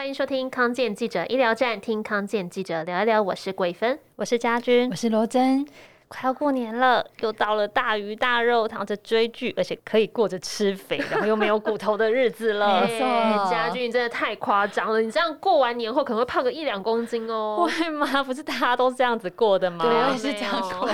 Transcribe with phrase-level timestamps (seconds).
[0.00, 3.20] 欢迎收听康健记者医疗站，听康健记者聊一聊。
[3.20, 5.62] 我是桂芬，我是家君，我是罗真。
[6.10, 12.80] 快要过年了，又到了大鱼大肉、躺着追剧，而且可以过着吃肥，然后又没有骨头的日子了。
[12.82, 15.00] 没错，家俊真的太夸张了！
[15.00, 17.64] 你这样过完年后可能会胖个一两公斤哦。
[17.64, 18.24] 会吗？
[18.24, 19.84] 不是大家都是这样子过的吗？
[19.84, 20.88] 对，我也是这样过。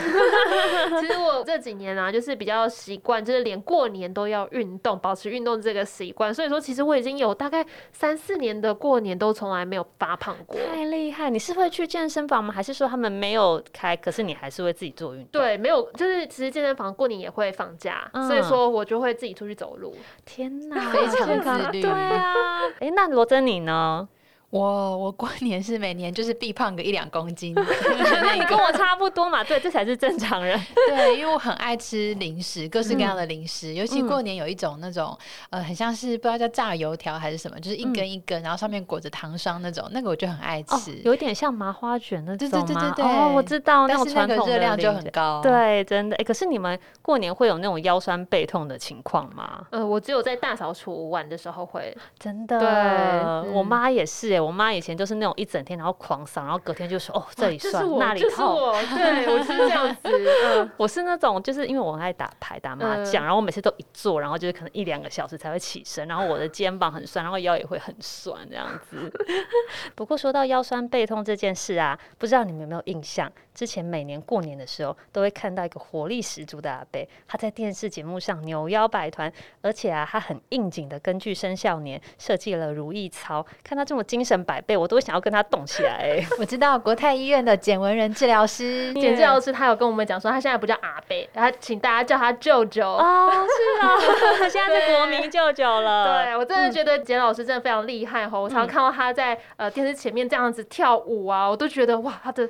[1.01, 6.33] 其实我这几年啊，就是比较习惯，就是连过年都要运动，保持运动这个习惯。
[6.33, 10.61] 所以说，其实我已经有大概三四年的过年都从来没有发胖过。
[10.61, 11.31] 太厉害！
[11.31, 12.53] 你是会去健身房吗？
[12.53, 15.06] 还是说他们没有开，可是你还是会自己做？
[15.31, 19.95] 对，没有，就是其实健身房过年也会放假，嗯、所以说我就会自己出去走路。
[20.25, 21.83] 天哪，非常自律。
[21.83, 24.09] 对啊， 哎，那罗真你呢？
[24.57, 29.43] 我我过年是每年就是必胖个一两公斤， 那你跟我差不多嘛？
[29.45, 30.59] 对，这才是正常人。
[30.89, 35.17] 对，因为我很爱吃零食，各式各样的零食，尤其过年有一种那种
[35.51, 42.49] 呃，很像是不知道叫炸油条还是什么，就是一根一根，然后上面裹着糖霜那种，那个我就很爱吃，有点像麻花卷那种。
[42.49, 43.05] 对对对对对。
[43.05, 45.41] 哦，我知道，但是那个热量就很高。
[45.43, 46.17] 对，真的。
[46.17, 49.67] 哎，可是你们过年会有那种腰酸背痛的情况吗？
[49.71, 51.97] 呃，我只有在大扫除完的时候会。
[52.19, 52.59] 真的。
[52.59, 55.17] 对，我妈也是哎，我妈以前就是。
[55.17, 58.55] 那种一整天然后狂扫，然后隔天就说哦，这里酸，那里痛。
[58.95, 60.71] 对， 我是这样子。
[60.77, 69.11] 我是那种就是因为我很爱打牌打麻将，然后我每次都一坐，然后就是可能一两个小时才会起身，然后我的肩膀很酸，然后腰也会很酸这样子。
[69.97, 73.33] 不过说到腰酸背痛这件事啊，不知道你们有没有印象？
[73.55, 86.21] 之前每年过年的时候，都会看到一个活力十足的阿贝，他在电视节目上扭腰摆团，而且啊，他很应景的根据生肖年设计了如意操，看他这么精神百倍，我都想要跟他动起来。
[86.41, 92.85] 我知道国泰医院的简文仁治疗师，简治疗师他有跟我们讲说，他现在不叫阿贝，他请大家叫他舅舅。
[92.85, 93.95] 哦，是啊，
[94.41, 96.25] 他现在是国民舅舅了。
[96.25, 102.49] 对，我真的觉得简老师真的非常厉害哈，我常常看到他在呃电视前面这样子跳舞啊，我都觉得哇，他的。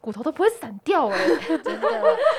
[0.00, 1.18] 骨头都不会散掉哎，
[1.62, 1.88] 真的。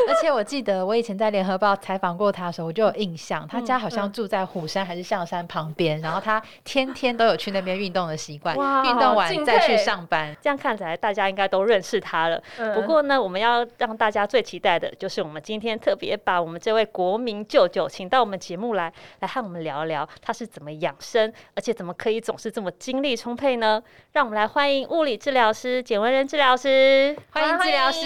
[0.08, 8.56] 而且我记得我以前在联合报采访过他的时候，我就有印象，他家好像住在虎山还是象山旁边，然后他天天都有去那边运动的习惯，
[8.86, 10.36] 运动完再去上班。
[10.42, 12.42] 这样看起来大家应该都认识他了。
[12.74, 23.82] 不过呢，我们要让大家最期待的就是我们今天特别把我们这位国民舅舅请到我们节目来，来和我们聊一聊他是怎么养生，而且怎么可以总是这么精力充沛呢？
[24.14, 27.16] 让我们来欢迎物理治疗师简文仁治疗师。
[27.32, 28.06] 欢迎治疗师，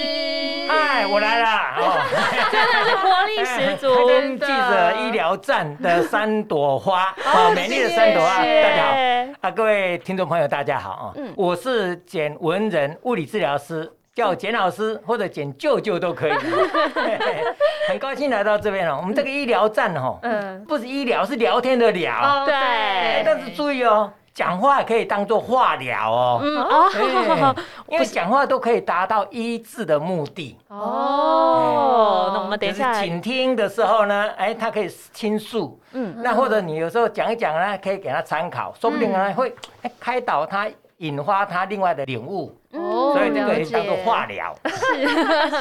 [0.67, 2.05] 嗨，我来了，
[2.51, 4.07] 真的是活力十足。
[4.07, 10.91] 跟记者医疗站的三朵花，好，美丽的三朵花，大家好，啊，各位听众朋友，大家好。
[10.91, 16.33] 啊，我是简文人物理治疗师，叫简老师或者简舅舅都可以，
[17.89, 18.97] 很高兴来到这边哦。
[19.01, 24.11] 我们这个医疗站哦，嗯，不是医疗，是聊天的聊，对，但是注意哦。
[24.33, 27.55] 讲话可以当做化疗哦，嗯哦，
[27.88, 32.31] 因为讲话都可以达到医治的目的哦。
[32.33, 39.53] 那我们等一下，倾听的时候呢，哎，他可以倾诉，嗯，那或者你有时候讲一讲呢，可以给他参考，说不定呢会
[39.99, 40.67] 开导他，
[40.97, 44.51] 引发他另外的领悟，哦，所以这个可以当做化疗。
[44.66, 45.05] 是，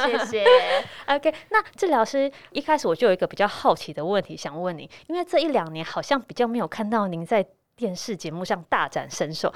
[0.07, 0.45] 谢谢。
[1.05, 7.45] OK，那治疗师一开始我就有一个比较好奇的问题想问你，因为这一两年好像比较没有看到您在。
[7.83, 9.53] 电视节目上大展身手，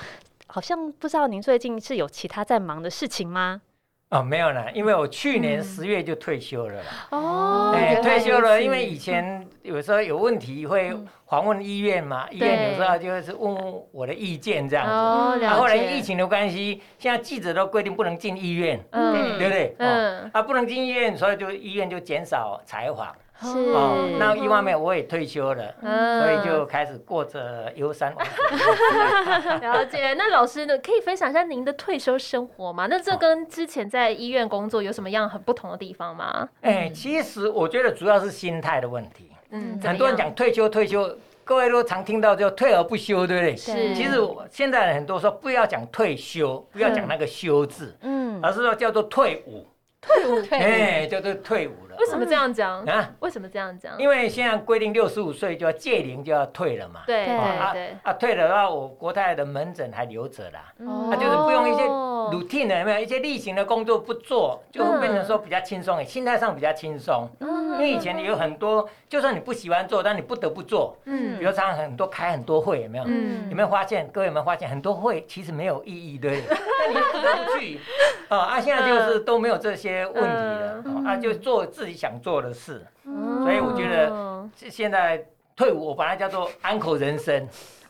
[0.48, 3.62] 好像不知道您最近是有其他在忙的事情吗？
[4.10, 7.08] 哦，没有了，因为我去年十月就退休了啦。
[7.12, 10.94] 哦，哎，退休了，因为以前有时候有问题会
[11.26, 14.92] 访问医院嘛，医院有时候就是问问我的意见这样子。
[14.92, 19.76] 哦，然后后来疫情的关系，现在记者都规定不能进医院，嗯，对不对？
[19.80, 23.16] 嗯，啊，不能进医院，所以就医院就减少采访。
[23.40, 29.60] 是哦，那一方面我也退休了，嗯、所以就开始过着游山玩水。
[29.62, 30.78] 了解，那老师呢？
[30.80, 32.88] 可以分享一下您的退休生活吗？
[32.90, 36.50] 那这跟之前在医院工作有什么样很不同的地方吗？
[36.62, 39.32] 哎、欸，其实我觉得主要是心态的问题。
[39.52, 41.10] 嗯，很多人讲退休，退休，
[41.44, 43.56] 各位都常听到叫退而不休，对不对？
[43.56, 43.94] 是。
[43.94, 49.66] 其实我现在很多说不要讲退休，不要讲那个休字，嗯，而是说叫做退伍。
[50.02, 51.87] 退伍，哎，叫做退伍了。
[52.00, 53.10] 为什么这样讲啊？
[53.20, 53.98] 为什么这样讲？
[53.98, 57.02] 因为现在规定六十五岁就要届龄就要退了嘛。
[57.06, 57.36] 对对
[57.74, 57.98] 对。
[58.04, 60.74] 啊，退了的话，我国泰的门诊还留着啦。
[60.86, 61.10] 哦。
[61.12, 67.28] 啊，就是不用一些 routine 的，有没有一些例行的工作不做，就会变成说比较轻松，心态上比较轻松。
[67.40, 67.72] 嗯。
[67.74, 70.98] 因为以前有很多，就算你不喜欢做，但你不得不做。
[71.06, 71.38] 嗯。
[71.40, 73.04] 比如常常很多开很多会，有没有？
[73.08, 73.50] 嗯。
[73.50, 74.08] 有没有发现？
[74.10, 76.44] 各位有没有发现很多会其实没有意义，对？
[76.48, 77.80] 那你不得不去。
[78.30, 78.60] 啊啊！
[78.60, 82.86] 现在就是都没有这些问题了，啊，就做自己想做的事。
[83.04, 85.26] 所以我觉得现在
[85.56, 87.48] 退伍，我把它叫做安口人生。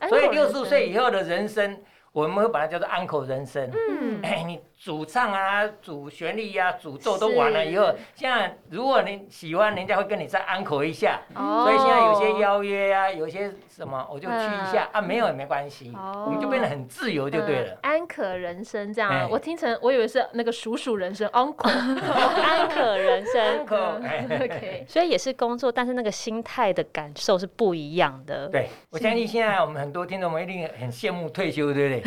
[0.08, 1.76] 所以六十岁以后的人生，
[2.18, 3.70] 我们会把它叫做安可人生。
[3.72, 11.22] 嗯，哎， 你主唱啊，主旋律啊，主奏都完了以后，现在如果你喜欢，人家会跟你再安可一下。
[11.36, 11.64] 哦。
[11.64, 15.94] 所以现在有些邀约啊，有些什么，我就去一下啊，没有也没关系。
[15.96, 16.24] 哦。
[16.26, 17.78] 我们就变得很自由就对了。
[17.84, 21.70] 安可人生这样，我听成我以为是那个鼠鼠人生，uncle。
[21.70, 23.64] 安可人生。
[23.64, 23.98] uncle。
[24.44, 24.86] OK。
[24.88, 28.48] 所以也是工作，但是那个心态的感受是不一样的。
[28.50, 32.07] 对，我相信现在我们很多听众们一定很羡慕退休，对不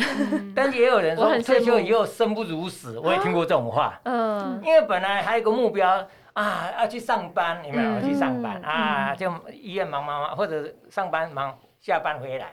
[0.55, 3.99] 但是也有人说退休以后生不如死，我也听过这种话。
[4.03, 8.01] 嗯，因为本来还有一个目标啊，要去上班，有没有？
[8.01, 12.47] 去上班啊，就医院忙忙忙，或者上班忙，下班回来。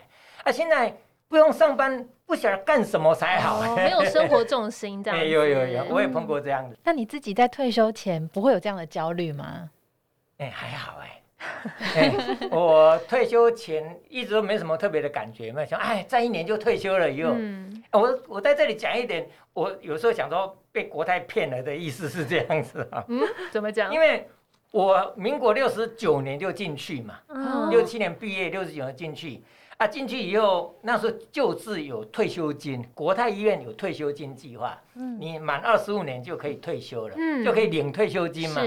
[0.44, 0.94] 啊，现在
[1.28, 5.18] 不用上班，不晓得干什么才好，没有生活重心这样。
[5.26, 6.76] 有有有，我也碰过这样子。
[6.82, 9.70] 那你自己在退休前不会有这样的焦虑吗？
[10.38, 11.20] 哎，还好哎。
[11.94, 12.12] 哎，
[12.50, 17.32] 我退休前一直都没什么特别的感觉，没有想，哎，再一年就退休了以后。
[17.34, 23.04] 嗯，我我在这里讲一点，我有时候想说被国泰骗了的意思是这样子啊。
[23.08, 23.92] 嗯，怎么讲？
[23.94, 24.28] 因为
[24.72, 27.18] 我民国六十九年就进去嘛，
[27.70, 29.40] 六七年毕业，六十九年进去
[29.76, 34.76] 啊，进去以后那时候就职有退休金，国泰医院有退休金计划，
[35.18, 38.62] 你满二十五年就可以退休了，就可以领退休金嘛。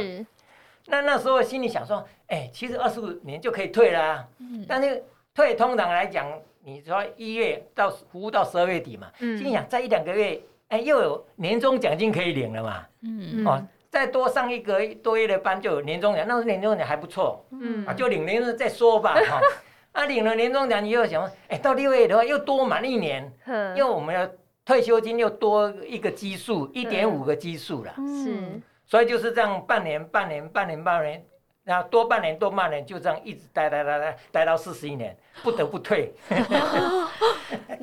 [0.88, 1.98] 那那时候心里想说，
[2.28, 4.28] 哎、欸，其实二十五年就可以退啦、啊。
[4.40, 6.28] 嗯、但是退通常来讲，
[6.64, 12.86] 你说一月到服务到十二月底嘛，嗯、心里想再一两个月，哎、欸，又有年终奖金可以领了嘛。
[13.04, 17.46] 嗯、哦，再多上一个多月的班就有年终奖，那时候年终奖还不错。
[17.52, 19.14] 嗯，啊，就领年终再说吧。
[19.14, 19.42] 哈、哦，
[19.94, 23.32] 啊，领了年终奖你又想说，哎、欸，到六月的话又多满一年，
[23.76, 24.28] 因为我们要
[24.66, 27.94] 退休金又多一个基数，一点五个基数了。
[27.98, 28.62] 是。
[28.92, 31.24] 所以就是这样，半年、半年、半年、半年，
[31.64, 36.14] 然后多半年、多半年，就这样一直待、待、待、待，待到四十一年，不得不退。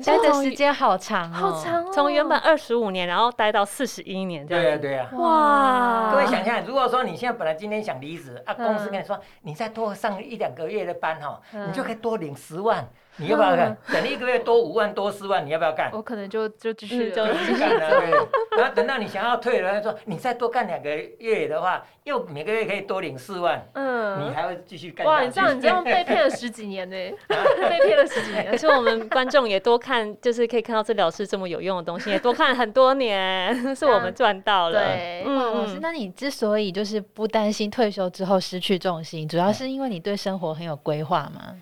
[0.05, 4.63] 待的时间好长哦，好长哦，从原本二十五年，然后待到四十一年这样。
[4.63, 5.09] 对呀，对呀。
[5.13, 6.11] 哇！
[6.11, 12.87] 各位想想，如果说你现在本来今天想离职，啊，公司跟你说，你再多上一两个月的班哈，你就可以多领十万。
[13.19, 13.77] 你要不要干？
[13.91, 15.89] 等一个月多五万多四万，你要不要干？
[15.93, 17.89] 我可能就就继续就 继续干了。
[17.99, 18.11] 对。
[18.57, 20.89] 然后等到你想要退了，他说你再多干两个
[21.19, 23.63] 月的话，又每个月可以多领四万。
[23.73, 24.25] 嗯。
[24.25, 25.05] 你还会继续干？
[25.05, 26.95] 哇，你这样你这样被骗了十几年呢？
[27.27, 28.49] 被骗了十几年。
[28.49, 34.79] 可是我们观众也多看，就是可以看到这疗师这么有用的东西，也多看了很多年，是我们赚到了。
[34.79, 35.23] 对。
[35.25, 41.55] 哇，老师，那你之所以就是不担心退休之后失去重心，主要是因为你对生活很有规划吗？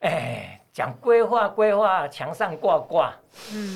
[0.00, 0.57] 哎。
[0.78, 3.12] 讲规划，规划墙上挂挂，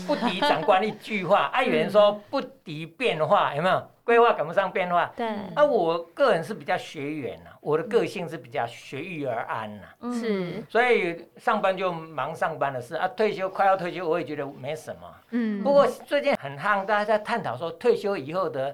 [0.07, 1.47] 不敌长官一句话。
[1.53, 3.83] 啊，有人说不敌变化，有没有？
[4.05, 5.13] 规划赶不上变化。
[5.17, 5.27] 对。
[5.57, 10.13] 啊，我个人是比较随缘呐，我的个性是比较随遇而安呐。
[10.13, 10.63] 是。
[10.69, 15.01] 所以上班就忙上班的事啊，退休快要退休，我也觉得没什么。
[15.31, 15.61] 嗯。
[15.65, 18.73] 不过最近很夯，大家在探讨说退休以后的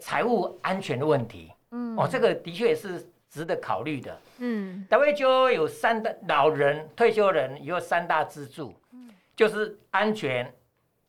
[0.00, 1.52] 财务安全的问题。
[1.72, 1.96] 嗯。
[1.96, 3.04] 哦，这个的确也是。
[3.28, 10.50] 值得考虑的，嗯，WHO 有三大老人退休人有三大支柱，嗯，就是安全、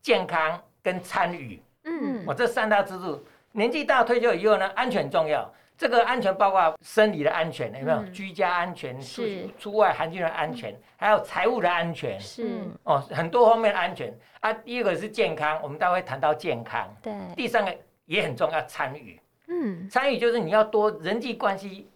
[0.01, 8.03] 健康跟参与，嗯，我这三大支柱，年纪大退休以后呢，安全重要，这个安全包括生理的安全，有没有？
[8.07, 9.23] 居家安全，出
[9.57, 12.61] 出外环境的安全，还有财务的安全，是。
[12.83, 14.13] 哦，很多方面的安全。
[14.41, 14.51] 啊。
[14.51, 17.73] 第一个是健康，我们待会谈到健康，对，第三个
[18.05, 21.87] 也很重要，参与，嗯，参与就是你要多人际关系。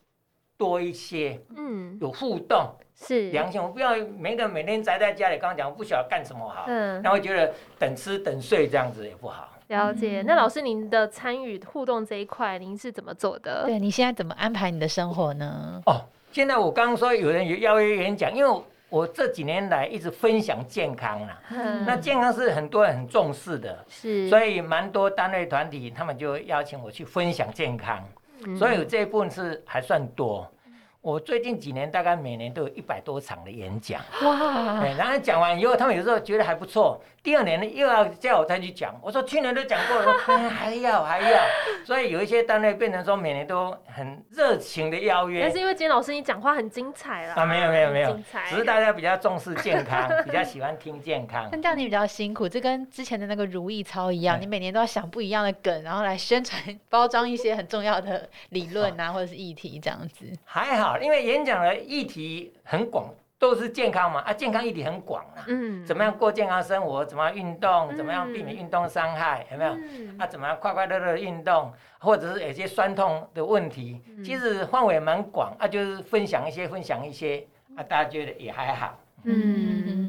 [0.62, 5.40] 多一些，嗯，有互动是良性，我不要每个人每天宅在家里。
[5.40, 9.50] 刚刚讲，我不晓得干什么好，嗯，然后觉得等吃等睡这样子也不好。
[9.70, 10.22] 了解。
[10.22, 13.64] 那老师，您的参与互动这一块，您是怎么做的？
[13.66, 15.82] 对，你现在怎么安排你的生活呢？
[15.88, 16.00] 哦，
[16.32, 28.06] 现在我刚刚说有人有邀约演讲，因为我这几年来一直分享健康啦，嗯，那健康是很多人很重视的，是，所以蛮多单位团体他们就邀请我去分享健康。
[28.58, 30.50] 所以这一部分是还算多。
[31.02, 34.00] 我最近几年大概每年都有一百多场的演讲。
[34.22, 34.84] 哇！
[34.98, 37.02] 然后讲完以后，他们有时候觉得还不错。
[37.24, 39.00] 第二年呢，又要叫我再去讲。
[39.02, 40.14] 我说去年都讲过了，
[40.50, 41.40] 还要还要。
[41.86, 45.42] 所以有一些单位变成说每年都很热情的邀约。
[45.42, 47.36] 但是因为金老师你讲话很精彩啦。
[47.36, 51.48] 啊，没有没有没有，只是大家比较重视健康， 比较喜欢听健康。
[51.52, 56.60] 但这样你比较辛苦，这跟之前的那个如意操一样，你每年都要想不一样的梗，然后来宣传
[56.90, 60.26] 包装一些很重要的理论啊，或者是议题这样子。
[60.44, 63.14] 还好，因为演讲的议题很广。
[63.42, 65.42] 都是健康嘛啊，健康议题很广啊。
[65.48, 67.04] 嗯，怎么样过健康生活？
[67.04, 67.92] 怎么样运动？
[67.98, 69.48] 怎么样避免运动伤害？
[69.52, 69.72] 有没有？
[70.20, 71.74] 啊，怎么样快快乐乐运动？
[71.98, 74.00] 或者是有些酸痛的问题？
[74.24, 77.44] 其实范围蛮广啊，就是分享一些，分享一些
[77.76, 79.00] 啊，大家觉得也还好。
[79.24, 80.01] 嗯。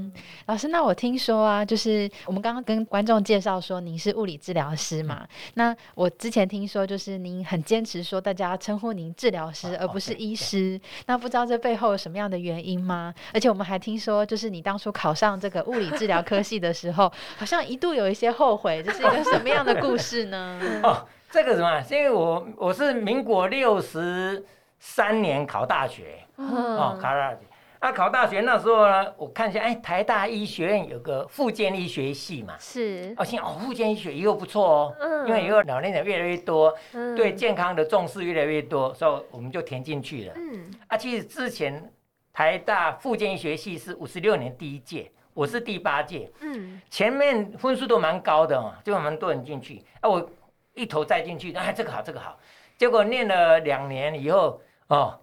[0.46, 13.14] 老师，那我听说啊，就是我们刚刚跟观众介绍说您是物理治疗师嘛，那我之前听说就是您很坚持说大家称呼您治疗师而不是医师，那不知道这背后有什么样的原因吗？
[13.32, 20.60] 而且我们还听说，就是你当初考上这个物理治疗科系的时候，好像一度有一些后悔，这是一个什么样的故事呢？
[20.82, 21.82] 哦，这个什么？
[21.82, 24.44] 是因为我我是民国六十
[24.78, 27.38] 三年考大学，哦，考大学。
[27.82, 41.92] 那、啊、考大学那时候呢，我看一下，哎，台大医学院有个复健医学系嘛，是，哦，现在哦，复健医学又不错哦，嗯，因为以后老年人越来越多，嗯，对健康的重视越来越多，所以我们就填进去了，嗯，啊，其实之前
[42.32, 50.30] 台大复健医学系是五十六年第一届，我是第八届，嗯，前面分数都蛮高的哦，就蛮多人进去，啊，我
[50.74, 52.38] 一头栽进去，哎，这个好，这个好，
[52.78, 55.18] 结果念了两年以后，哦，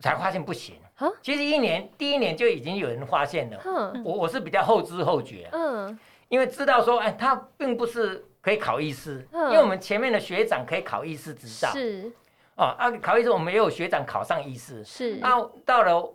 [0.00, 0.74] 才发现不行。
[1.22, 12.10] 其实一年第一年就已经有人发现了，嗯、我我是比较后知后觉，嗯，因为知道说，哎，他并不是可以考医师，嗯、因为我们前面的学长可以考医师执照，是，
[12.56, 16.12] 哦，啊，考医师我们也有学长考上医师，是，啊，到了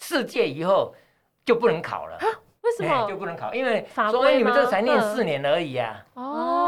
[0.00, 0.94] 世界以后
[1.44, 2.18] 就不能考了，
[2.62, 3.52] 为什么、哎、就不能考？
[3.52, 6.04] 因为所以你们这才念四年而已啊，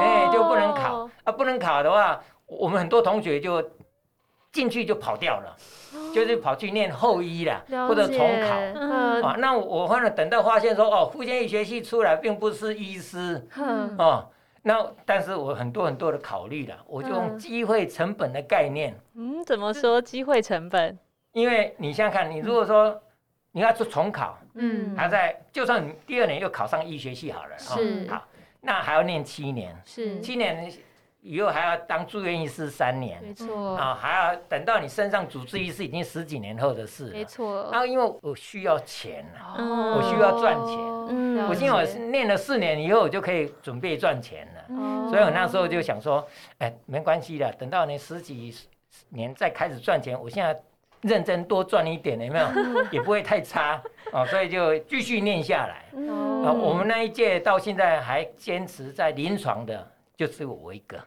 [0.00, 3.62] 哎，就不能考，啊，不能考的话，我们很多同学就
[4.52, 5.56] 进去就跑掉了。
[6.16, 9.36] 就是跑去念后医了，或者重考、嗯、啊。
[9.38, 14.26] 那我后来等到发现说，哦，复健医学系出来并不是医师，嗯、哦，
[14.62, 18.98] 那但是我很多很多的考虑了，我就用机会成本的概念。
[19.14, 20.98] 嗯，怎么说机会成本？
[21.32, 22.98] 因为你想想看，你如果说
[23.52, 28.24] 你要做重考，嗯，还在，就算你第二年又考上医学系好了，是、哦，好，
[28.62, 30.72] 那还要念七年，是七年。
[31.26, 33.74] 以后还要当住院医师三年，没错。
[33.74, 37.68] 啊，还要等到你身上主治医师，已经十几年后的事了，没错。
[37.72, 40.76] 然后因为我需要钱啊，我需要赚钱，
[41.10, 46.24] 嗯，我因为我是念了四年以后，我就可以准备赚钱了，所以我那时候就想说，
[46.58, 48.54] 哎，没关系的，等到你十几
[49.08, 50.56] 年再开始赚钱，我现在
[51.00, 52.46] 认真多赚一点，有没有？
[52.92, 55.84] 也不会太差哦，所以就继续念下来。
[56.44, 59.84] 啊，我们那一届到现在还坚持在临床的。
[60.16, 60.98] 就只有我一个，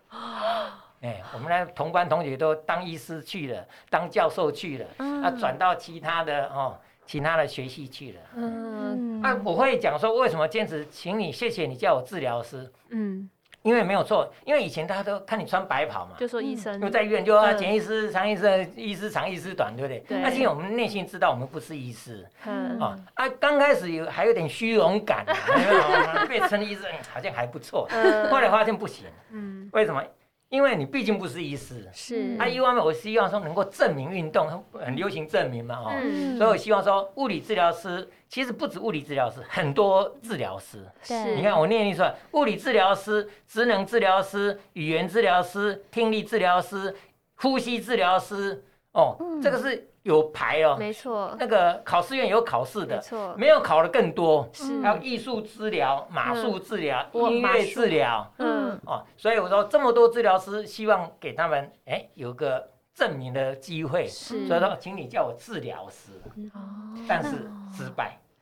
[1.01, 8.19] 哎，我们那同班同学都当医师去了，当教授去了，嗯、啊，转到其他的哦，其他的学系去了。
[8.35, 12.71] 嗯，啊，我会讲说为什么坚持，请你谢谢你叫我治疗师。
[12.89, 13.29] 嗯。
[13.69, 19.99] 因为没有错，因为以前大家都看你穿白袍嘛，就说医生，因为在医院就啊，简医师、长医师、医师长、医师短，对不对？
[20.07, 20.19] 对。
[20.19, 22.79] 那其实我们内心知道我们不是医师，嗯。
[22.79, 22.97] 啊，
[23.39, 25.23] 刚开始有还有点虚荣感，
[26.27, 27.87] 被称医生好像还不错，
[28.31, 30.03] 后来发现不行，嗯，为什么？
[30.49, 32.35] 因为你毕竟不是医师，是。
[32.39, 35.91] 啊，一方面我希望说能够证明运动，很流行证明嘛，哈，
[36.37, 46.95] 所以我希望说物理治疗师其实不止物理治疗师，很多治疗师，是，你看我念一出来，物理治疗师、职能治疗师、语言治疗师、听力治疗师、
[47.35, 49.88] 呼吸治疗师，哦，这个是。
[50.03, 54.81] 有牌哦，没错，那个考试院有考试的，没错，没有考的更多，是。
[54.81, 58.79] 还有艺术治疗、马术治疗、音乐治疗，嗯。
[58.85, 66.11] 哦，所以我说这么多治疗师，希望给他们哎有个证明的机会，是，所以说请你叫我治疗师，
[66.53, 66.59] 哦，
[67.07, 67.31] 但是
[67.75, 68.17] 失败，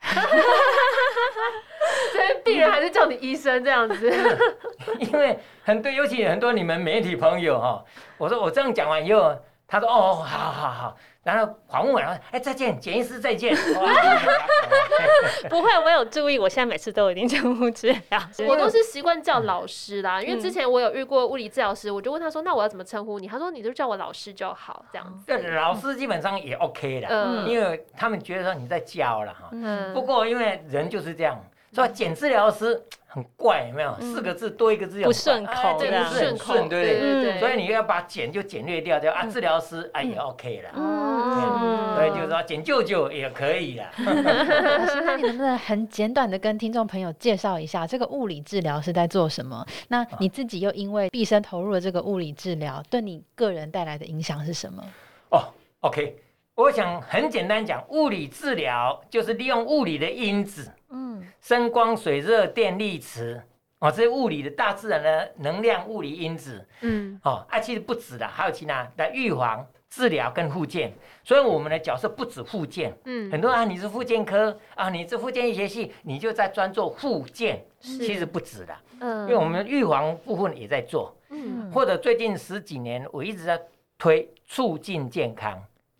[2.12, 4.12] 所以病人还是叫你医生这样子，
[5.00, 7.84] 因为很多，尤其很多你们媒体朋友哈，
[8.16, 9.36] 我说我这样讲完以后，
[9.68, 10.96] 他说哦，好好好。
[11.22, 13.54] 然后访问然后哎，再见，简医师再见。
[15.50, 18.46] 不会，我有注意，我现在每次都已经称呼治疗师。
[18.48, 25.26] 我都是习惯叫老师啦，因为之前我有遇过物理治疗师，我就问他说：“那我要怎么称呼你？”他说：“你就叫我老师就好。”这样子。
[25.26, 29.50] 对，老师基本上也 OK 的，嗯，因为他们觉得说你在教了哈。
[29.52, 29.92] 嗯。
[29.92, 31.38] 不过因为人就是这样，
[31.72, 32.82] 所以简治疗师。
[33.10, 33.98] 很怪，有没有？
[34.02, 37.40] 四个字多一个字不顺口，这个是很顺，对不对？
[37.40, 40.70] 所以你要把简就简略掉，叫啊治疗师，哎也 OK 了。
[40.76, 43.86] 嗯，所以就是说简舅舅也可以了。
[43.96, 49.66] 那你能不能很简短的跟听众朋友介绍一下这个物理治疗是在做什么？
[49.88, 54.84] 那你自己又因为毕生投入了这个物理治疗，对你个人带来的影响是什么？
[55.30, 55.48] 哦
[55.80, 56.14] ，OK，
[56.58, 60.68] 我想很简单讲，物理治疗就是利用物理的因子。
[60.90, 63.40] 嗯，声光水热电力磁，
[63.78, 83.60] 哦，这些物理的大自然的能量物理因子，嗯，哦，啊，其实不止的，还有其他的预防、治疗跟复健，所以我们的角色不止复健，嗯，很多人啊，你是复健科啊，你是复健医学系，你就在专做复健，其实不止的，嗯，因为我们预防部分也在做，嗯，或者最近十几年我一直在
[83.96, 85.56] 推促进健康。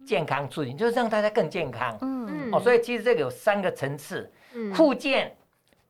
[0.09, 1.99] 健康促进，就是让大家更健康。
[2.00, 5.31] 嗯嗯哦，所以其实这个有三个层次，嗯复健、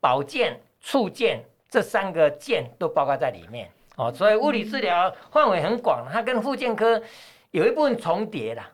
[0.00, 3.70] 保健、促健这三个健都包括在里面。
[3.96, 7.00] 哦，所以物理治疗范围很广，它跟复健科
[7.52, 8.68] 有一部分重叠啦。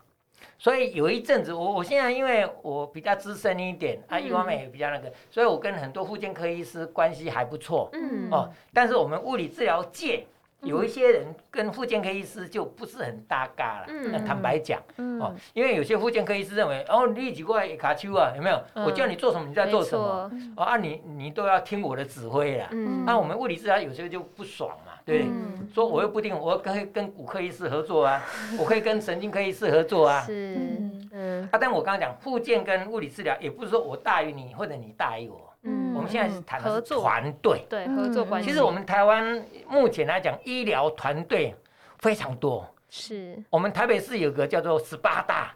[0.59, 7.91] 所以有一阵子，我我现在因为我比较资深一点啊，一方面也比较那个，所以我跟很多复健科医师关系还不错。
[7.93, 10.27] 嗯哦，但是我们物理治疗界
[10.65, 13.87] 有一些人跟复健科医师就不是很搭嘎了。
[13.89, 18.61] 嗯那坦白讲，嗯哦，因为有些复健科医师认为，哦，你几块卡丘啊，有没有？
[18.85, 20.31] 我叫你做什么，你在做什么？
[20.57, 22.69] 哦啊，你你都要听我的指挥啦。
[22.73, 25.31] 嗯那我们物理治疗有时候就不爽嘛，对不对？
[25.33, 28.23] 嗯说我又不一定，我可以跟骨科医师合作啊，
[28.59, 30.21] 我可以跟神经科医师合作啊。
[30.21, 37.67] 是嗯嗯啊，但我刚刚讲复健跟物理治疗，也不是说我大于你或者你大于我，嗯我们现在是谈的是合作团队。
[37.69, 41.55] 对合作关系，其实我们台湾目前来讲，医疗团队
[41.99, 42.69] 非常多。
[42.91, 45.53] 是我们台北市有个叫做十八大，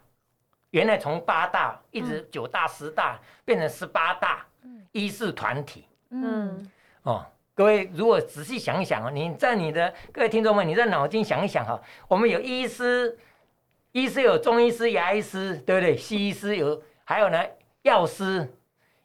[0.70, 4.44] 原来从八大一直九大、十大变成十八大
[4.92, 6.68] 医事团体嗯
[7.02, 7.24] 哦。
[7.54, 13.18] 各位如果仔细想一想哦，你在你的各位听众们，你在脑筋想一想哈，我们有医师，
[13.92, 15.96] 医师有中医师、牙医师，对不对？
[15.96, 17.44] 西医师有，还有呢
[17.82, 18.48] 药师，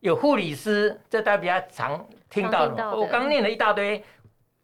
[0.03, 4.03] 有护理师，这大家比较常听到我刚念了一大堆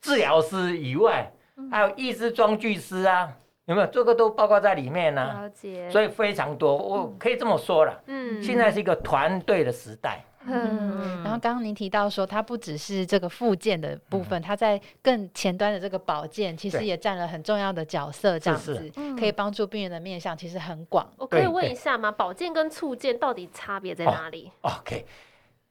[0.02, 1.32] 治疗师以外，
[1.72, 3.88] 还有医师装具师啊，有没有？
[3.88, 8.04] 这个都包括在里面呢、了解，所以非常多，我可以这么说了。
[8.08, 10.22] 嗯现在是一个团队的时代。
[10.46, 18.40] 嗯然后刚刚您提到说，它不只是这个复健的部分，它在更前端的这个保健，其实也占了很重要的角色。
[18.40, 21.08] 这样是子嗯可以帮助病人的面向其实很广。
[21.18, 22.10] 我可以问一下吗？
[22.12, 25.06] 保健跟促健到底差别在哪里？OK，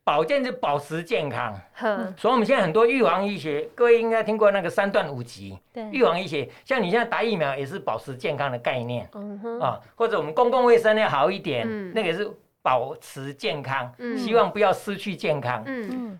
[0.08, 5.86] 保健是保持健康，哼，所以我们现在很多预防医学，各位应该听过那个三段五级对。
[5.90, 9.06] 预防医学，像你现在打疫苗也是保持健康的概念。
[9.12, 11.92] 嗯，啊，或者我们公共卫生要好一点，嗯。
[11.94, 12.26] 那个也是
[12.62, 14.16] 保持健康，嗯。
[14.16, 15.62] 希望不要失去健康。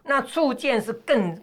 [0.05, 1.35] 那促健是更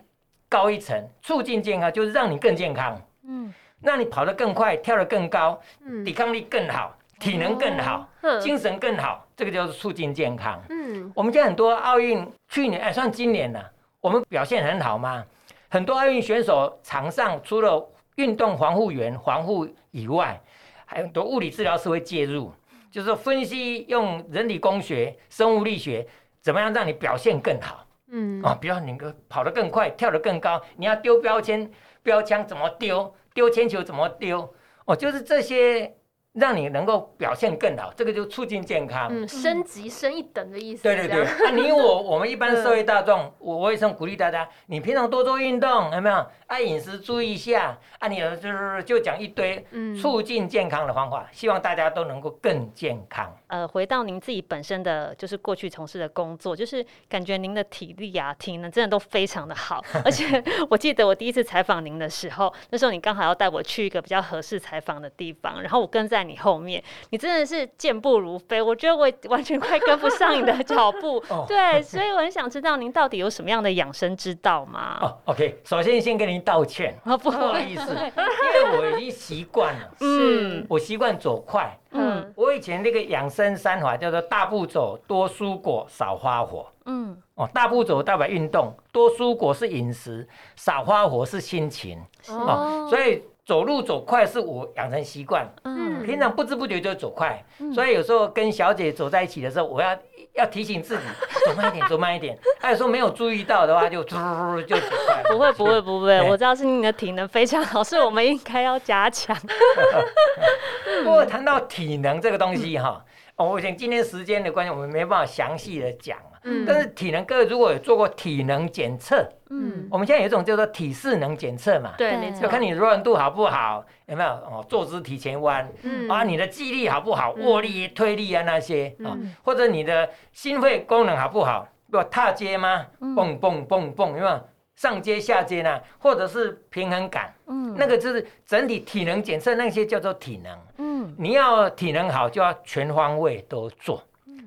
[0.47, 3.51] 高一层，促进健康就是让你更健康，嗯。
[3.81, 6.05] 让你跑得更快，跳得更高，嗯。
[6.05, 10.61] 抵抗力更好，体能更好，哼精神更好，这个就是促进健康。
[10.69, 13.71] 嗯我们现在很多奥运，去年哎算今年了，
[14.01, 15.25] 我们表现很好嘛？
[15.69, 20.39] 很多奥运选手场上除了运动防护员防护以外，
[20.85, 22.53] 还有很多物理治疗师会介入，
[22.89, 26.07] 就是分析用人体工学、生物力学，
[26.41, 28.57] 怎么样让你表现更好嗯啊？
[28.61, 31.69] 比如你个跑得更快，跳得更高，你要丢标签、
[32.03, 33.13] 标枪怎么丢？
[33.33, 34.53] 丢铅球怎么丢？
[34.85, 35.93] 哦，就是这些
[36.35, 39.07] 让你能够表现更好，这个就促进健康。
[39.09, 40.83] 嗯，升级升一等的意思。
[40.83, 46.15] 对对对，那、啊、你我 我们一般社会大众，我我也想鼓励大家，你平常多做运动，有没有？
[46.47, 53.35] 啊，饮食注意一下，啊，你就是就讲一堆嗯促进健康的方法，希望大家都能够更健康。
[53.47, 59.83] 呃，回到您自己本身的就是过去从事的工作，就是感觉您的体力啊、体能真的都非常的好。
[60.03, 71.23] 而且我记得我第一次采访您的时候，那时候你刚好要带我去一个比较合适采访的地方，然后我跟在你后面，你真的是健步如飞，我觉得我完全快跟不上你的脚步。
[71.29, 74.99] 哦对， 所以我很想知道您到底有什么样的养生之道吗？
[75.01, 81.77] 哦，OK，首先先跟您道歉，啊，不不好意思，因为我已经习惯了，嗯我习惯走快。
[81.97, 86.65] 嗯我以前那个养生三法叫做大步走、多蔬果、少花火。
[86.87, 91.99] 嗯哦，大步走代表运动，多蔬果是饮食，少花火是心情。
[92.29, 99.95] 哦，所以走路走快是我养成习惯，嗯平常不知不觉就走快，所以有时候跟小姐走在一起的时候，我要
[100.33, 101.03] 要提醒自己
[101.45, 102.35] 走慢一点，走慢一点。
[102.59, 104.15] 她有时候没有注意到的话，就 突
[104.63, 105.23] 就走快。
[105.29, 109.37] 不会不会不会，我知道是你的体能非常好，是我们应该要加强。
[111.03, 113.03] 不过谈到体能这个东西哈，
[113.35, 116.34] 哦，我想今天时间的关系，我们没办法详细的讲啊。
[116.45, 125.67] 嗯但是体能，各位如果有做过体能检测，嗯，我们现在有一种叫做体适能检测嘛，对，对没错，就看你柔软度好不好，有没有哦，坐姿提前弯。
[125.81, 127.33] 嗯啊，你的肌力好不好？
[127.35, 131.67] 嗯握力、推力啊那些啊嗯，或者你的心肺功能好不好？
[131.91, 132.85] 不踏阶吗？
[133.01, 134.41] 嗯蹦蹦蹦蹦，有没有
[134.75, 135.79] 上阶下阶呢？
[135.97, 137.33] 或者是平衡感？
[137.47, 140.59] 嗯那个就是整体体能检测，那些叫做体能。
[140.77, 144.03] 嗯你要体能好，就要全方位都做。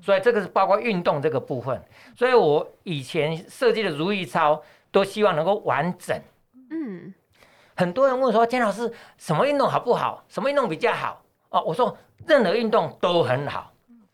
[0.09, 1.79] 所以这个是包括运动这个部分。
[2.16, 4.59] 所以我以前设计的如意操，
[4.90, 6.18] 都希望能够完整。
[6.71, 7.12] 嗯
[7.77, 10.25] 很多人问说，简老师，什么运动好不好？
[10.27, 11.23] 什么运动比较好？
[11.51, 11.94] 哦，我说
[12.27, 13.71] 任何运动都很好。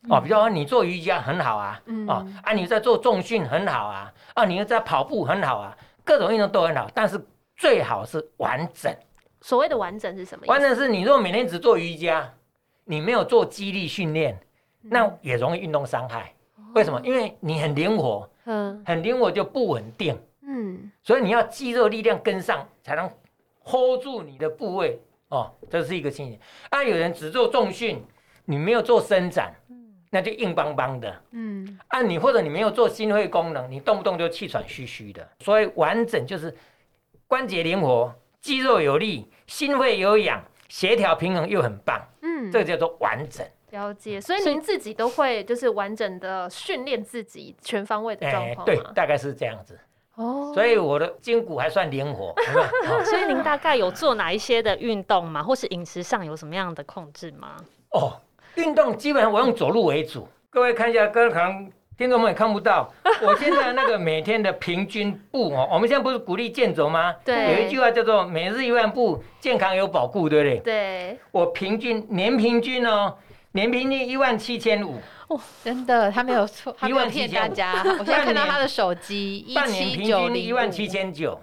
[0.09, 7.25] 哦，比如说你做瑜伽很好啊，嗯哦啊，你在做重训很好啊，啊，你又在跑步很好啊，各种运动都很好，但是
[7.57, 8.93] 最好是完整。
[9.41, 10.51] 所谓的完整是什么意思？
[10.51, 12.29] 完整是你如果每天只做瑜伽，
[12.85, 14.39] 你没有做肌力训练，
[14.91, 16.33] 那也容易运动伤害。
[16.75, 17.01] 为什么？
[17.05, 23.09] 因为你很灵活，嗯，很灵活就不稳定，嗯，所以你要肌肉力量跟上，才能
[23.65, 25.01] hold 住你的部位。
[25.29, 26.39] 哦，这是一个情形。
[26.71, 28.05] 啊，有人只做重训，
[28.45, 29.55] 你没有做伸展，
[30.11, 35.29] 那就硬邦邦的，嗯，啊，你或者你没有做心肺功能，你动不动就气喘吁吁的。
[35.41, 36.55] 所以完整就是
[37.27, 43.45] 关节灵活，肌肉有力，心肺有氧，协调平衡又很棒，嗯，这个叫做完整。
[43.75, 48.65] 了解，所以您自己都会就是完整的训练自己全方位的状况？
[48.67, 48.75] 欸？
[48.77, 49.77] 对，大概是这样子。
[50.15, 52.33] 哦，所以我的筋骨还算灵活。
[53.05, 55.43] 所以您大概有做哪一些的运动吗？
[55.43, 57.57] 或是饮食上有什么样的控制吗？
[57.91, 58.13] 哦，
[58.55, 60.29] 运动基本上我用走路为主。
[60.51, 62.89] 各位看一下，各位可能听众们也看不到，
[63.23, 67.13] 我现在那个每天的平均步哦，我们现在不是鼓励健走吗？
[67.25, 70.59] 对，有一句话叫做“每日一万步，健康有保固”，对不对？
[70.61, 73.17] 对，我平均年平均哦。
[73.55, 75.01] 年平均一万七千五，
[75.63, 77.73] 真的，他没有错，他没有骗大家。
[78.01, 81.41] 我现在看到他的手机，半年平均一万七千九，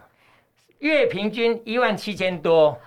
[0.80, 2.78] 月平均一万七千多，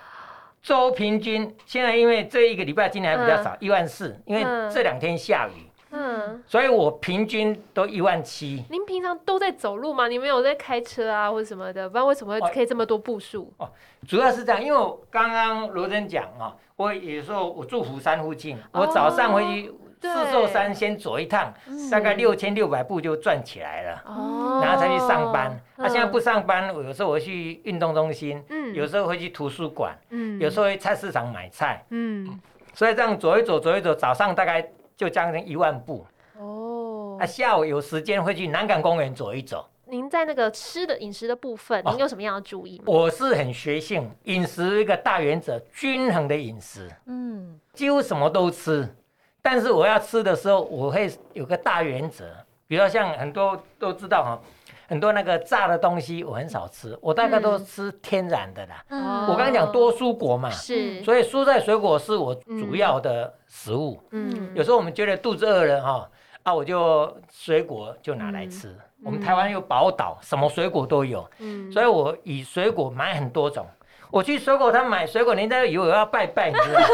[0.61, 5.64] 周平均现在因为这一个礼拜进来还比较少，一万四，因为这两天下雨，
[5.95, 8.65] 嗯，所以我平均都一万七。
[8.69, 10.07] 您平常都在走路吗？
[10.07, 11.89] 你没有在开车啊，或者什么的？
[11.89, 13.51] 不然为什么会可以这么多步数？
[13.57, 13.69] 哦，
[14.07, 16.53] 主要是这样，因为我刚刚罗真讲啊。
[16.75, 21.53] 我有时候我住釜山附近，我早上回去四座山先走一趟，
[21.89, 25.57] 大概六千六百步就转起来了，哦然后才去上班。
[25.77, 32.37] 他现在不上班，我有时候我去运动中心，嗯有时候会去图书馆，嗯有时候去菜市场买菜，嗯
[32.73, 36.05] 所以这样走一走走一走，早上大概就将近一万步。
[36.39, 39.67] 哦，啊，下午有时间会去南港公园走一走。
[39.87, 42.85] 您在那个吃的饮食的部分，您有什么样的注意吗？
[42.87, 48.89] 我是很学性，饮食一个大原则，均衡的饮食，嗯，几乎什么都吃，
[49.43, 52.25] 但是我要吃的时候，我会有个大原则，
[52.67, 54.41] 比如说像很多都知道哈，
[54.87, 58.83] 很多那个炸的东西我很少吃，我大概都吃天然的啦。
[58.89, 63.99] 嗯，我刚刚讲多蔬果嘛，是，所以蔬菜水果是我主要的食物。
[64.11, 66.09] 嗯，有时候我们觉得肚子饿了哈，
[66.43, 68.75] 啊，我就水果就拿来吃。
[69.03, 73.65] 我们台湾有宝岛，什么水果都有，嗯，所以我以水果买很多种。
[74.11, 76.87] 我去水果摊买水果，人家以为我要拜拜，你知道吗？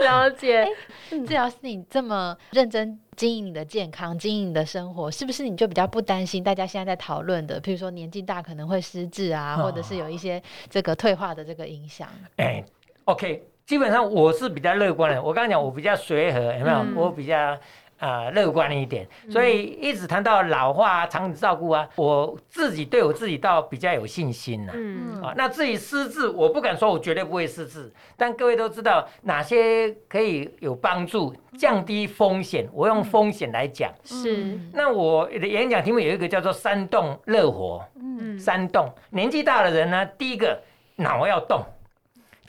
[0.02, 0.66] 了解。
[1.08, 12.08] 治疗师你这么认真经营你的健康，经营你的生活，是不是你就比较不担心大家现在在讨论的，譬如说年纪大可能会失智啊，或者是有一些这个退化的这个影响？
[12.36, 12.64] 哎
[13.04, 15.22] ，OK，基本上我是比较乐观的。
[15.22, 16.78] 我刚刚讲我比较随和，有没有？
[16.78, 17.58] 嗯、我比较。
[18.00, 24.72] 啊，乐观一点，所以一直谈到老化啊、长期照顾啊，我自己对我自己倒比较有信心呐。
[24.74, 32.66] 嗯，啊，那至于失智，我不敢说我绝对不会失智，但各位都知道哪些可以有帮助，降低风险。
[32.72, 34.58] 我用风险来讲，是。
[34.72, 37.84] 那我的演讲题目有一个叫做“三动热火”。
[38.00, 40.58] 嗯，三动，年纪大的人呢，第一个
[40.96, 41.62] 脑要动，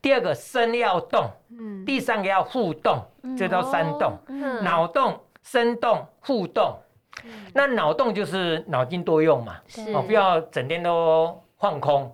[0.01, 3.03] 第二个身要动，嗯，第三个要互动，
[3.37, 4.17] 这叫三动，
[4.63, 5.19] 脑动。
[5.43, 6.77] 生动互动，
[7.53, 9.57] 那脑洞就是脑筋多用嘛，
[9.93, 12.13] 哦，不要整天都放空，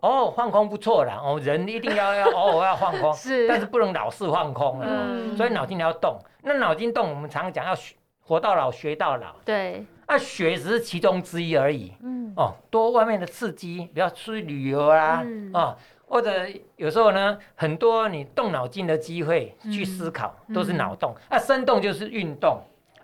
[0.00, 6.18] 哦，放空不错啦，哦，人一定要要偶尔要放空， 是，但是不能老是放空了，所以脑筋要动。
[6.42, 15.76] 那脑筋动，我们常常讲要学活到老学到老，对，那学只是其中之一而已，嗯，哦，多外面的刺激，不要出去旅游啊，啊，
[16.08, 21.14] 或者有时候呢，很多你动脑筋的机会去思考，都是脑动。
[21.28, 22.60] 啊，生动就是运动。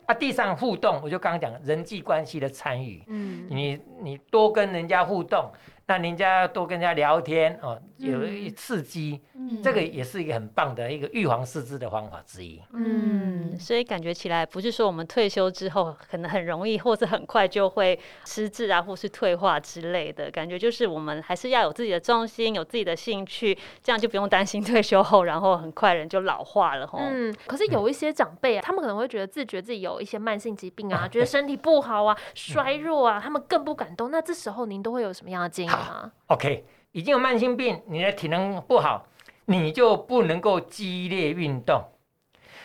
[0.06, 5.50] 啊，地上互动，我就刚刚讲人际关系的参与，嗯，你你多跟人家互动。
[5.86, 12.58] 那人家多跟人家聊天哦，有一刺激，嗯，这个也是一个很棒的一个预防失智的方法之一。
[12.72, 26.88] 嗯，所以感觉起来不是说我们退休之后可能很容易或是很快就会失智啊，或是退化之类的，感觉就是我们还是要有自己的重心，有自己的兴趣，这样就不用担心退休后然后很快人就老化了。
[26.98, 34.10] 嗯，可是有一些长辈啊，他们可能会觉得自觉自己有一些慢性疾病啊，觉得身体不好啊，衰弱啊，他们更不敢动。
[34.10, 35.73] 那这时候您都会有什么样的建议？
[35.76, 39.06] 好，OK，已经有慢性病，你的体能不好，
[39.46, 41.82] 你就不能够激烈运动。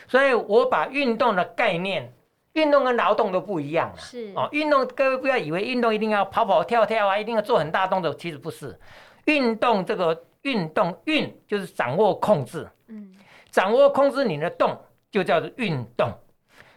[0.07, 2.11] 所以我把运动的概念，
[2.53, 3.97] 运动跟劳动都不一样了。
[3.97, 8.79] 是哦，运动各位不要以为运动一定要跑跑跳跳啊，一定要做很大动作，其实不是。
[9.25, 13.13] 运动这个运动运就是掌握控制，嗯，
[13.51, 14.75] 掌握控制你的动
[15.11, 16.11] 就叫做运动。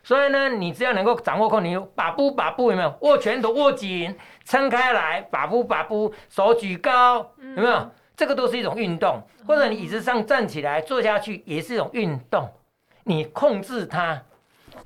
[0.05, 2.95] 所以呢，你只要能够掌握控，你把步把步有没有？
[3.03, 7.91] 握拳头握紧，撑开来，把步把步，手举高，有没有？
[8.15, 9.23] 这个都是一种运动。
[9.47, 12.49] 或者你椅子上站起来坐下去也是一种运动，
[13.05, 14.23] 你控制它。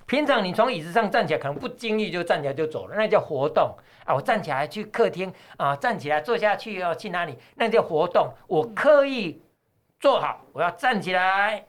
[0.06, 4.14] 平常你从椅子上站起来，可能不经意就站起来就走了，那叫活动啊。
[4.14, 8.32] 我站起来去客厅啊，站起来坐下去要去哪里，那叫活动。
[8.46, 9.42] 我刻意
[9.98, 11.64] 坐好，我要站起来，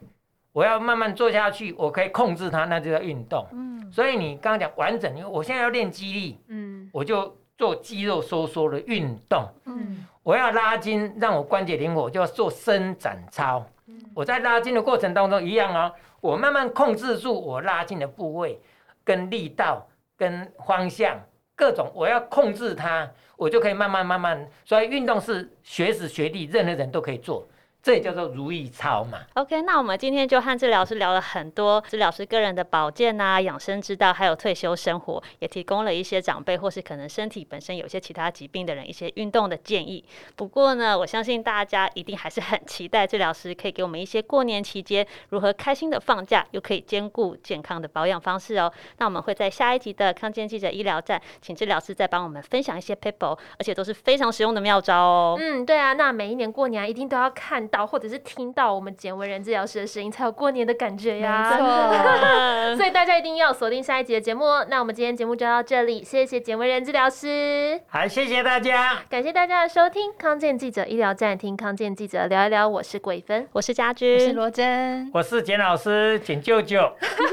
[0.54, 3.46] 我要慢慢坐下去，我可以控制它，那就叫运动。
[3.52, 9.48] 嗯，所以你刚刚讲完整，因为我现在要练肌力，嗯，我就做肌肉收缩的运动。
[9.66, 13.66] 嗯，我要拉筋，让我关节灵活，我就要做伸展操。
[14.14, 15.92] 我在拉筋的过程当中一样啊。
[16.20, 18.60] 我慢慢控制住我拉筋的部位、
[19.04, 21.16] 跟力道、跟方向
[21.56, 24.48] 各种，我要控制它，我就可以慢慢慢慢。
[24.66, 27.48] 所以运动是学时学地，任何人都可以做。
[27.88, 29.18] 这也叫做如意操嘛。
[29.36, 40.04] OK，那我们今天就和治疗师聊了很多治疗师个人的保健啊、养生之道，还有退休生活，也提供了一些长辈或是可能身体本身有些其他疾病的人一些运动的建议。
[40.36, 48.70] 不过呢，我相信大家一定还是很期待治疗师可以给我们一些过年期间如何开心的放假，又可以兼顾健康的保养方式哦。
[48.98, 55.38] 那我们会在下一集的康健记者医疗站，请治疗师再帮我们分享一些 people，，而且都是非常实用的妙招哦。
[55.40, 57.77] 嗯，对啊，那每一年过年一定都要看到。
[57.86, 61.52] 或者是听到我们简文人治疗师的声音，才有过年的感觉呀！
[61.52, 64.66] 没错， 所以大家一定要锁定下一集的节目哦。
[64.70, 70.12] 那我们今天节目就到这里，谢谢简文人治疗师，好，谢谢大家，感谢大家的收听。
[70.18, 72.68] 康健记者医疗站，听康健记者聊一聊。
[72.68, 76.92] 我是桂芬，我是家君，我是罗真，我是简老师，简舅舅。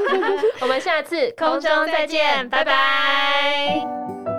[0.60, 4.33] 我们下次空中再见，拜拜。